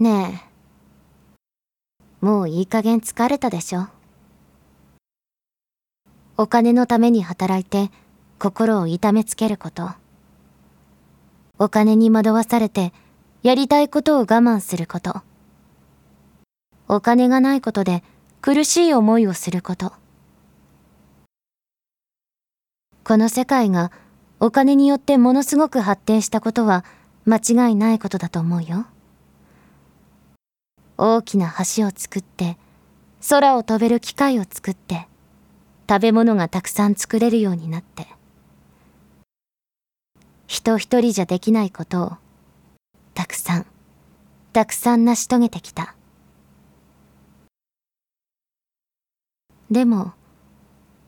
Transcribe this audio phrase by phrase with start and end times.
[0.00, 0.44] ね
[2.22, 2.24] え。
[2.24, 3.88] もういい加減疲れたでしょ
[6.36, 7.90] お金のために働いて
[8.38, 9.90] 心を痛めつけること。
[11.58, 12.92] お金に惑わされて
[13.42, 15.22] やりたいことを我慢すること。
[16.86, 18.04] お金がないことで
[18.40, 19.92] 苦しい思いをすること。
[23.02, 23.90] この世界が
[24.38, 26.84] お金によってものすごく発展したことは
[27.24, 28.86] 間違いないことだと思うよ。
[31.00, 32.58] 大きな橋を作って、
[33.30, 35.06] 空を飛べる機械を作って、
[35.88, 38.08] 食べ物がたくさん作れるようになって。
[40.48, 42.12] 人一人じゃできないことを、
[43.14, 43.66] たくさん、
[44.52, 45.94] たくさん成し遂げてきた。
[49.70, 50.14] でも、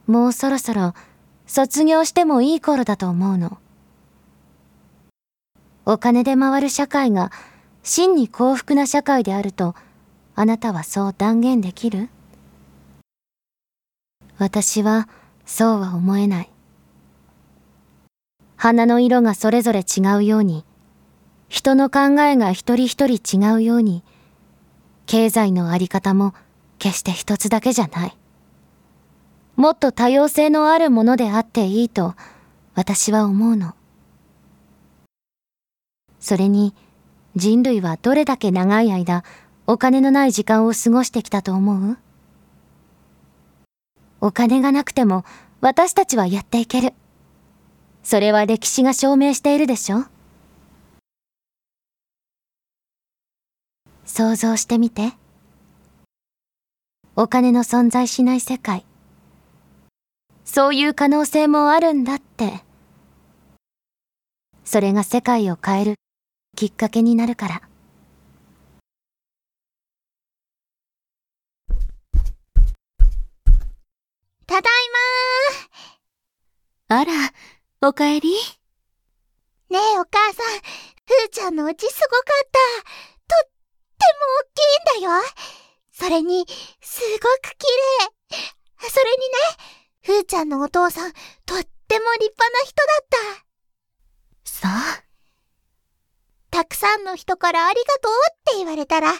[0.07, 0.93] もうそろそろ
[1.47, 3.57] 卒業してもいい頃だと思うの。
[5.85, 7.31] お金で回る社会が
[7.83, 9.75] 真に幸福な社会であると
[10.35, 12.09] あなたはそう断言できる？
[14.37, 15.07] 私は
[15.45, 16.49] そうは思えない。
[18.55, 20.63] 花の色がそれぞれ違うように、
[21.49, 24.03] 人の考えが一人一人違うように、
[25.07, 26.33] 経済のあり方も
[26.79, 28.17] 決して一つだけじゃない。
[29.55, 32.15] もっと多様性のあるものであっていいと
[32.73, 33.75] 私は思うの。
[36.19, 36.73] それに
[37.35, 39.23] 人類はどれだけ長い間
[39.65, 41.97] お金のない時間を過ごしてきたと思う？
[44.19, 45.23] お金がなくても
[45.61, 46.93] 私たちはやっていける。
[48.03, 50.05] それは歴史が証明しているでしょ？
[54.05, 55.13] 想像してみて。
[57.15, 58.85] お金の存在しない世界。
[60.43, 62.63] そういう可能性もあるんだって。
[64.65, 65.95] それが世界を変える
[66.55, 67.61] きっかけになるから。
[74.45, 74.71] ただい
[76.89, 77.11] まあら、
[77.81, 78.29] おかえり？
[79.69, 82.83] ねえお母さん、ふーちゃんのうちすごかった。
[83.27, 83.49] とっ
[83.97, 85.23] ても大きいんだよ。
[85.93, 86.45] それに、
[86.81, 87.67] すごく綺
[88.29, 88.89] 麗。
[88.89, 91.13] それにね、ふーちゃんのお父さん、
[91.45, 93.45] とっても立派な人だった。
[94.43, 94.71] そう。
[96.51, 99.13] たくさんの人からありがとうって言われたら、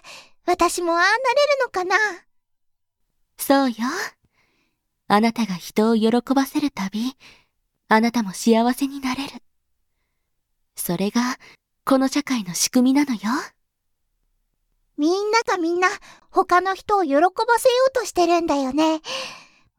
[0.45, 1.19] 私もああなれる
[1.63, 1.95] のかな
[3.37, 3.75] そうよ。
[5.07, 7.17] あなたが人を喜ばせるたび、
[7.87, 9.33] あなたも幸せになれる。
[10.75, 11.37] それが、
[11.85, 13.19] この社会の仕組みなのよ。
[14.97, 15.87] みんながみんな、
[16.29, 17.29] 他の人を喜ばせよ
[17.89, 19.01] うとしてるんだよね。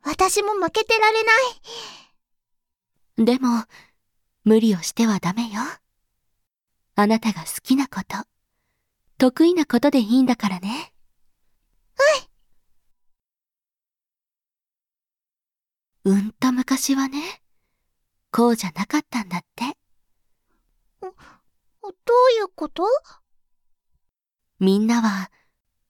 [0.02, 1.32] 私も負けてられな
[3.18, 3.24] い。
[3.24, 3.64] でも、
[4.44, 5.60] 無理をしてはダメよ。
[7.02, 8.16] あなたが好きなこと、
[9.18, 10.92] 得意なことでいいんだからね。
[11.96, 12.28] はい。
[16.04, 17.42] うんと昔はね、
[18.30, 19.76] こうじゃなかったんだって。
[21.00, 21.10] どう
[22.38, 22.84] いうこと？
[24.60, 25.32] みんなは、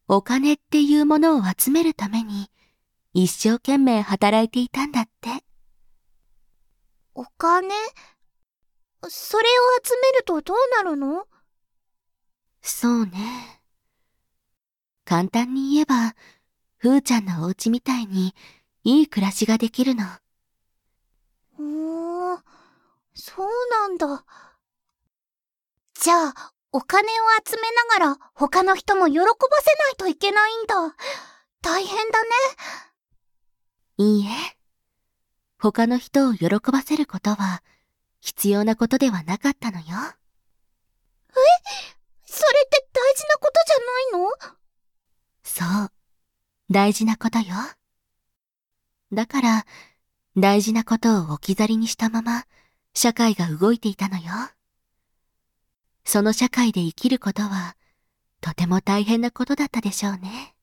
[0.08, 2.50] お金っていうものを集めるために、
[3.12, 5.44] 一生懸命働いていたんだって。
[7.14, 7.68] お金？
[9.08, 9.44] それを
[9.84, 11.26] 集めるとどうなるの？
[12.60, 13.62] そうね。
[15.04, 16.14] 簡単に言えば、
[16.76, 18.34] ふーちゃんのお家みたいに
[18.84, 20.04] いい暮らしができるの。
[21.56, 22.42] ふーん、
[23.14, 24.24] そうなんだ。
[25.94, 27.14] じゃあ、お金を
[27.46, 27.62] 集め
[27.98, 30.96] ながら他の人も喜ばせないといけないんだ。
[31.60, 32.28] 大変だね。
[33.98, 34.30] いいえ。
[35.58, 37.62] 他の人を喜ばせることは
[38.22, 39.84] 必要なことではなかったのよ。
[39.84, 39.90] え？
[42.24, 44.30] それって大事なことじゃないの？
[45.42, 45.92] そう。
[46.70, 47.46] 大事なことよ。
[49.12, 49.66] だから、
[50.36, 52.46] 大事なことを置き去りにしたまま、
[52.94, 54.30] 社会が動いていたのよ。
[56.04, 57.76] その社会で生きることは、
[58.40, 60.54] とても大変なことだったでしょうね。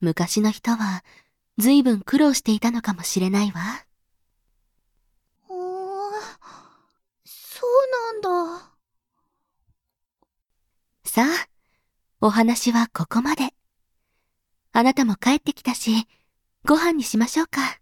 [0.00, 1.04] 昔の人は、
[1.58, 3.84] ずいぶん苦労していたのかもしれないわ。
[5.48, 5.58] ほー、
[7.24, 8.72] そうなんだ。
[11.04, 11.48] さあ、
[12.20, 13.54] お話はここまで。
[14.72, 16.06] あなたも帰ってきたし、
[16.64, 17.80] ご飯にしましょうか。